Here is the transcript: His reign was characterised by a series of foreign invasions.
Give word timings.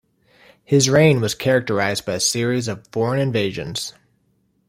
His 0.63 0.89
reign 0.89 1.21
was 1.21 1.35
characterised 1.35 2.07
by 2.07 2.13
a 2.13 2.19
series 2.19 2.67
of 2.67 2.87
foreign 2.91 3.19
invasions. 3.21 3.93